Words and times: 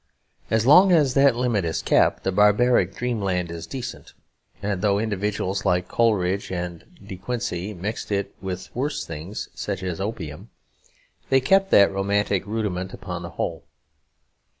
As 0.49 0.65
long 0.65 0.91
as 0.91 1.13
that 1.13 1.35
limit 1.35 1.63
is 1.63 1.83
kept, 1.83 2.23
the 2.23 2.31
barbaric 2.31 2.95
dreamland 2.95 3.51
is 3.51 3.67
decent; 3.67 4.13
and 4.63 4.81
though 4.81 4.97
individuals 4.97 5.63
like 5.63 5.87
Coleridge 5.87 6.51
and 6.51 6.97
De 7.05 7.17
Quincey 7.17 7.75
mixed 7.75 8.11
it 8.11 8.33
with 8.41 8.75
worse 8.75 9.05
things 9.05 9.49
(such 9.53 9.83
as 9.83 10.01
opium), 10.01 10.49
they 11.29 11.39
kept 11.39 11.69
that 11.69 11.91
romantic 11.93 12.47
rudiment 12.47 12.95
upon 12.95 13.21
the 13.21 13.29
whole. 13.37 13.63